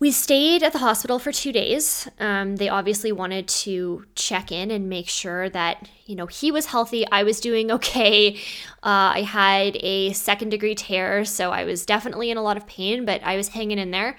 we 0.00 0.10
stayed 0.10 0.62
at 0.62 0.72
the 0.72 0.78
hospital 0.78 1.18
for 1.18 1.30
two 1.30 1.52
days. 1.52 2.08
Um, 2.18 2.56
they 2.56 2.70
obviously 2.70 3.12
wanted 3.12 3.46
to 3.48 4.06
check 4.14 4.50
in 4.50 4.70
and 4.70 4.88
make 4.88 5.10
sure 5.10 5.50
that 5.50 5.88
you 6.06 6.16
know 6.16 6.26
he 6.26 6.50
was 6.50 6.66
healthy. 6.66 7.06
I 7.12 7.22
was 7.22 7.38
doing 7.38 7.70
okay. 7.78 8.36
Uh, 8.82 9.12
I 9.14 9.22
had 9.22 9.76
a 9.80 10.12
second 10.14 10.48
degree 10.48 10.74
tear, 10.74 11.24
so 11.26 11.52
I 11.52 11.64
was 11.64 11.84
definitely 11.84 12.30
in 12.30 12.38
a 12.38 12.42
lot 12.42 12.56
of 12.56 12.66
pain, 12.66 13.04
but 13.04 13.22
I 13.22 13.36
was 13.36 13.48
hanging 13.48 13.78
in 13.78 13.90
there. 13.90 14.16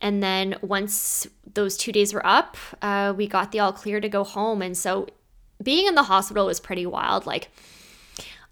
And 0.00 0.22
then 0.22 0.56
once 0.62 1.26
those 1.52 1.76
two 1.76 1.92
days 1.92 2.14
were 2.14 2.26
up, 2.26 2.56
uh, 2.80 3.12
we 3.14 3.26
got 3.26 3.52
the 3.52 3.60
all 3.60 3.72
clear 3.74 4.00
to 4.00 4.08
go 4.08 4.24
home. 4.24 4.62
And 4.62 4.76
so 4.76 5.06
being 5.62 5.86
in 5.86 5.94
the 5.94 6.04
hospital 6.04 6.46
was 6.46 6.58
pretty 6.58 6.86
wild. 6.86 7.26
Like 7.26 7.50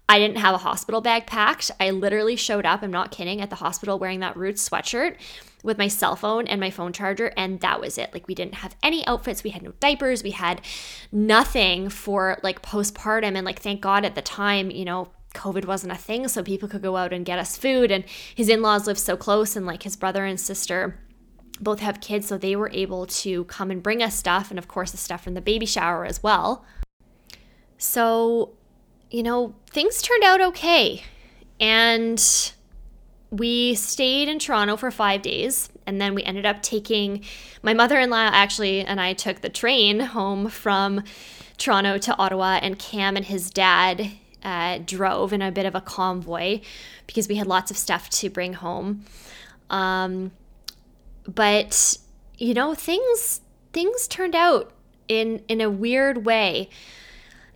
I 0.09 0.17
didn't 0.17 0.37
have 0.37 0.55
a 0.55 0.59
hospital 0.59 1.01
bag 1.01 1.27
packed. 1.27 1.69
I 1.79 1.91
literally 1.91 2.35
showed 2.35 2.65
up, 2.65 2.81
I'm 2.81 2.89
not 2.89 3.11
kidding, 3.11 3.41
at 3.41 3.51
the 3.51 3.57
hospital 3.57 3.99
wearing 3.99 4.21
that 4.21 4.35
Roots 4.35 4.67
sweatshirt 4.67 5.17
with 5.61 5.77
my 5.77 5.87
cell 5.87 6.15
phone 6.15 6.47
and 6.47 6.59
my 6.59 6.71
phone 6.71 6.91
charger, 6.93 7.31
and 7.37 7.59
that 7.59 7.79
was 7.79 7.99
it. 7.99 8.11
Like, 8.11 8.27
we 8.27 8.33
didn't 8.33 8.55
have 8.55 8.75
any 8.81 9.05
outfits, 9.05 9.43
we 9.43 9.51
had 9.51 9.61
no 9.61 9.73
diapers, 9.79 10.23
we 10.23 10.31
had 10.31 10.61
nothing 11.11 11.89
for 11.89 12.39
like 12.41 12.63
postpartum. 12.63 13.35
And 13.35 13.45
like, 13.45 13.59
thank 13.59 13.81
God 13.81 14.03
at 14.03 14.15
the 14.15 14.23
time, 14.23 14.71
you 14.71 14.83
know, 14.83 15.11
COVID 15.35 15.65
wasn't 15.65 15.93
a 15.93 15.97
thing, 15.97 16.27
so 16.27 16.41
people 16.41 16.67
could 16.67 16.81
go 16.81 16.97
out 16.97 17.13
and 17.13 17.23
get 17.23 17.37
us 17.37 17.55
food. 17.55 17.91
And 17.91 18.03
his 18.33 18.49
in 18.49 18.63
laws 18.63 18.87
live 18.87 18.97
so 18.97 19.15
close, 19.15 19.55
and 19.55 19.67
like 19.67 19.83
his 19.83 19.95
brother 19.95 20.25
and 20.25 20.39
sister 20.39 20.99
both 21.61 21.81
have 21.81 22.01
kids, 22.01 22.25
so 22.25 22.35
they 22.35 22.55
were 22.55 22.71
able 22.73 23.05
to 23.05 23.43
come 23.43 23.69
and 23.69 23.83
bring 23.83 24.01
us 24.01 24.15
stuff, 24.15 24.49
and 24.49 24.57
of 24.57 24.67
course, 24.67 24.89
the 24.89 24.97
stuff 24.97 25.23
from 25.23 25.35
the 25.35 25.41
baby 25.41 25.67
shower 25.67 26.03
as 26.03 26.23
well. 26.23 26.65
So, 27.77 28.55
you 29.09 29.23
know, 29.23 29.55
things 29.69 30.01
turned 30.01 30.23
out 30.23 30.41
okay. 30.41 31.03
And 31.59 32.23
we 33.31 33.75
stayed 33.75 34.27
in 34.27 34.39
Toronto 34.39 34.75
for 34.75 34.91
five 34.91 35.21
days, 35.21 35.69
and 35.85 36.01
then 36.01 36.15
we 36.15 36.23
ended 36.23 36.45
up 36.45 36.61
taking 36.61 37.23
my 37.61 37.73
mother 37.73 37.99
in 37.99 38.09
law 38.09 38.29
actually, 38.31 38.81
and 38.81 38.99
I 38.99 39.13
took 39.13 39.41
the 39.41 39.49
train 39.49 39.99
home 39.99 40.49
from 40.49 41.03
Toronto 41.57 41.97
to 41.97 42.17
Ottawa, 42.17 42.59
and 42.61 42.79
Cam 42.79 43.15
and 43.15 43.25
his 43.25 43.49
dad 43.49 44.11
uh, 44.43 44.79
drove 44.85 45.33
in 45.33 45.41
a 45.41 45.51
bit 45.51 45.65
of 45.65 45.75
a 45.75 45.81
convoy 45.81 46.61
because 47.05 47.27
we 47.27 47.35
had 47.35 47.47
lots 47.47 47.69
of 47.69 47.77
stuff 47.77 48.09
to 48.09 48.29
bring 48.29 48.53
home. 48.53 49.05
Um, 49.69 50.31
but 51.27 51.97
you 52.37 52.53
know, 52.53 52.73
things 52.73 53.41
things 53.73 54.07
turned 54.07 54.35
out 54.35 54.71
in 55.07 55.43
in 55.47 55.61
a 55.61 55.69
weird 55.69 56.25
way, 56.25 56.69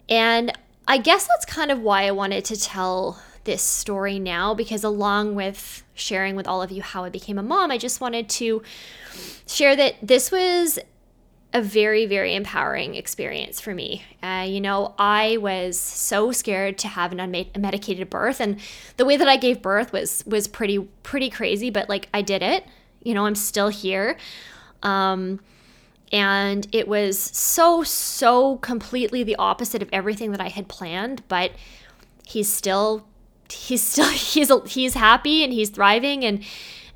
and 0.10 0.52
I 0.88 0.98
guess 0.98 1.28
that's 1.28 1.46
kind 1.46 1.72
of 1.72 1.80
why 1.80 2.04
I 2.04 2.12
wanted 2.12 2.46
to 2.46 2.60
tell 2.60 3.20
this 3.46 3.62
story 3.62 4.20
now 4.20 4.54
because 4.54 4.84
along 4.84 5.36
with 5.36 5.84
sharing 5.94 6.36
with 6.36 6.48
all 6.48 6.62
of 6.62 6.72
you 6.72 6.82
how 6.82 7.04
I 7.04 7.10
became 7.10 7.38
a 7.38 7.44
mom, 7.44 7.72
I 7.72 7.78
just 7.78 8.02
wanted 8.02 8.30
to 8.30 8.62
share 9.48 9.76
that 9.76 9.96
this 10.02 10.32
was 10.32 10.80
a 11.54 11.62
very, 11.62 12.08
very 12.08 12.34
empowering 12.34 12.96
experience 12.96 13.62
for 13.62 13.76
me. 13.76 14.04
Uh, 14.24 14.46
you 14.48 14.60
know, 14.60 14.96
I 14.98 15.38
was 15.38 15.80
so 15.80 16.32
scared 16.32 16.80
to 16.80 16.88
have 16.88 17.12
an 17.12 17.20
unmedicated 17.20 18.10
birth, 18.10 18.40
and 18.40 18.60
the 18.98 19.06
way 19.06 19.18
that 19.18 19.28
I 19.28 19.38
gave 19.38 19.62
birth 19.62 19.94
was 19.94 20.24
was 20.26 20.48
pretty 20.48 20.80
pretty 21.04 21.30
crazy. 21.30 21.70
But 21.70 21.90
like, 21.90 22.10
I 22.14 22.24
did 22.24 22.42
it. 22.42 22.66
You 23.04 23.14
know, 23.14 23.28
I'm 23.28 23.36
still 23.36 23.68
here, 23.70 24.18
um, 24.82 25.42
and 26.14 26.66
it 26.72 26.88
was 26.88 27.20
so 27.20 27.84
so 27.84 28.58
completely 28.58 29.24
the 29.24 29.36
opposite 29.36 29.82
of 29.82 29.90
everything 29.92 30.32
that 30.32 30.40
I 30.40 30.48
had 30.48 30.70
planned. 30.70 31.24
But 31.28 31.52
he's 32.26 32.52
still 32.52 33.06
he's 33.50 33.82
still 33.82 34.08
he's 34.12 34.50
he's 34.68 34.94
happy 34.94 35.44
and 35.44 35.52
he's 35.52 35.70
thriving, 35.70 36.24
and 36.24 36.46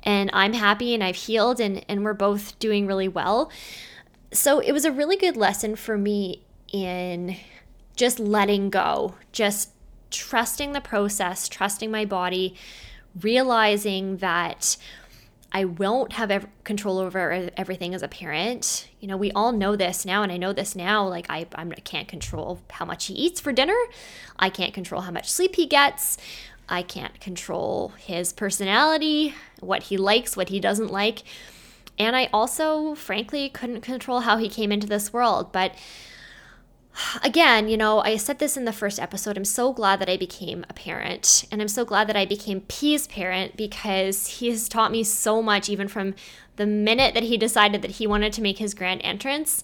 and 0.02 0.30
I'm 0.32 0.54
happy 0.54 0.94
and 0.94 1.04
I've 1.04 1.16
healed, 1.16 1.60
and 1.60 1.84
and 1.88 2.02
we're 2.02 2.14
both 2.14 2.58
doing 2.58 2.86
really 2.86 3.08
well 3.08 3.50
so 4.32 4.60
it 4.60 4.72
was 4.72 4.84
a 4.84 4.92
really 4.92 5.16
good 5.16 5.36
lesson 5.36 5.76
for 5.76 5.96
me 5.96 6.42
in 6.72 7.36
just 7.96 8.18
letting 8.18 8.70
go, 8.70 9.14
just 9.32 9.70
trusting 10.10 10.72
the 10.72 10.80
process, 10.80 11.48
trusting 11.48 11.90
my 11.90 12.04
body, 12.04 12.54
realizing 13.20 14.18
that 14.18 14.76
I 15.50 15.64
won't 15.64 16.12
have 16.12 16.30
ev- 16.30 16.46
control 16.64 16.98
over 16.98 17.50
everything 17.56 17.94
as 17.94 18.02
a 18.02 18.08
parent. 18.08 18.88
You 19.00 19.08
know, 19.08 19.16
we 19.16 19.32
all 19.32 19.52
know 19.52 19.76
this 19.76 20.04
now, 20.04 20.22
and 20.22 20.30
I 20.30 20.36
know 20.36 20.52
this 20.52 20.76
now. 20.76 21.08
Like, 21.08 21.26
I, 21.30 21.46
I 21.54 21.64
can't 21.64 22.06
control 22.06 22.60
how 22.70 22.84
much 22.84 23.06
he 23.06 23.14
eats 23.14 23.40
for 23.40 23.52
dinner. 23.52 23.78
I 24.38 24.50
can't 24.50 24.74
control 24.74 25.02
how 25.02 25.10
much 25.10 25.30
sleep 25.30 25.56
he 25.56 25.66
gets. 25.66 26.18
I 26.68 26.82
can't 26.82 27.18
control 27.18 27.94
his 27.96 28.32
personality, 28.32 29.34
what 29.60 29.84
he 29.84 29.96
likes, 29.96 30.36
what 30.36 30.50
he 30.50 30.60
doesn't 30.60 30.92
like. 30.92 31.22
And 31.98 32.14
I 32.14 32.28
also, 32.32 32.94
frankly, 32.94 33.48
couldn't 33.48 33.80
control 33.80 34.20
how 34.20 34.36
he 34.36 34.48
came 34.48 34.70
into 34.70 34.86
this 34.86 35.12
world. 35.12 35.50
But 35.50 35.74
again, 37.22 37.68
you 37.68 37.76
know, 37.76 38.00
I 38.00 38.16
said 38.16 38.38
this 38.38 38.56
in 38.56 38.64
the 38.64 38.72
first 38.72 38.98
episode. 38.98 39.36
I'm 39.36 39.44
so 39.44 39.72
glad 39.72 40.00
that 40.00 40.08
I 40.08 40.16
became 40.16 40.64
a 40.68 40.72
parent. 40.72 41.46
And 41.50 41.60
I'm 41.60 41.68
so 41.68 41.84
glad 41.84 42.08
that 42.08 42.16
I 42.16 42.24
became 42.24 42.62
P's 42.62 43.06
parent 43.06 43.56
because 43.56 44.26
he 44.26 44.50
has 44.50 44.68
taught 44.68 44.92
me 44.92 45.04
so 45.04 45.42
much, 45.42 45.68
even 45.68 45.88
from 45.88 46.14
the 46.56 46.66
minute 46.66 47.14
that 47.14 47.22
he 47.24 47.36
decided 47.36 47.82
that 47.82 47.92
he 47.92 48.06
wanted 48.06 48.32
to 48.34 48.42
make 48.42 48.58
his 48.58 48.74
grand 48.74 49.00
entrance. 49.04 49.62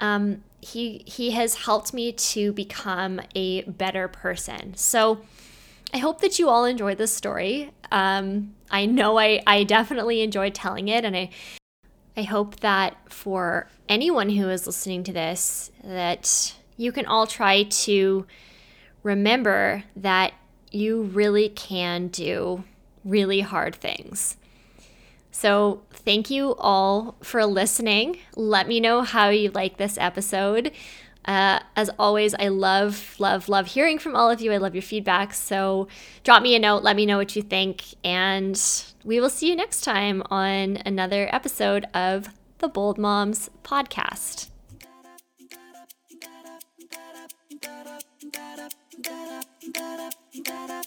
Um, 0.00 0.42
he 0.60 1.02
he 1.06 1.32
has 1.32 1.54
helped 1.54 1.92
me 1.92 2.12
to 2.12 2.52
become 2.52 3.20
a 3.34 3.62
better 3.62 4.08
person. 4.08 4.76
So 4.76 5.20
I 5.92 5.98
hope 5.98 6.20
that 6.20 6.38
you 6.38 6.48
all 6.48 6.64
enjoyed 6.64 6.98
this 6.98 7.12
story. 7.12 7.72
Um, 7.90 8.54
I 8.70 8.86
know 8.86 9.18
I, 9.18 9.42
I 9.46 9.64
definitely 9.64 10.22
enjoyed 10.22 10.54
telling 10.54 10.88
it, 10.88 11.04
and 11.04 11.16
I 11.16 11.30
I 12.16 12.22
hope 12.22 12.60
that 12.60 12.96
for 13.08 13.68
anyone 13.88 14.30
who 14.30 14.48
is 14.48 14.66
listening 14.66 15.04
to 15.04 15.12
this, 15.12 15.70
that 15.82 16.54
you 16.76 16.92
can 16.92 17.06
all 17.06 17.26
try 17.26 17.64
to 17.64 18.26
remember 19.02 19.84
that 19.96 20.32
you 20.70 21.02
really 21.02 21.48
can 21.48 22.08
do 22.08 22.64
really 23.04 23.40
hard 23.40 23.74
things. 23.74 24.36
So, 25.34 25.82
thank 25.90 26.28
you 26.30 26.54
all 26.56 27.16
for 27.22 27.44
listening. 27.46 28.18
Let 28.36 28.68
me 28.68 28.80
know 28.80 29.02
how 29.02 29.30
you 29.30 29.50
like 29.50 29.78
this 29.78 29.96
episode. 29.96 30.72
Uh, 31.24 31.60
as 31.76 31.90
always, 31.98 32.34
I 32.34 32.48
love, 32.48 33.14
love, 33.18 33.48
love 33.48 33.68
hearing 33.68 33.98
from 33.98 34.16
all 34.16 34.30
of 34.30 34.40
you. 34.40 34.52
I 34.52 34.56
love 34.56 34.74
your 34.74 34.82
feedback. 34.82 35.32
So 35.34 35.88
drop 36.24 36.42
me 36.42 36.54
a 36.54 36.58
note, 36.58 36.82
let 36.82 36.96
me 36.96 37.06
know 37.06 37.18
what 37.18 37.36
you 37.36 37.42
think, 37.42 37.84
and 38.04 38.60
we 39.04 39.20
will 39.20 39.30
see 39.30 39.48
you 39.48 39.56
next 39.56 39.82
time 39.82 40.22
on 40.30 40.78
another 40.84 41.28
episode 41.32 41.86
of 41.94 42.28
the 42.58 42.68
Bold 42.68 42.98
Moms 42.98 43.50
Podcast. 43.62 44.51
da 49.12 49.42
da 49.74 50.10
da 50.44 50.66
da 50.66 50.82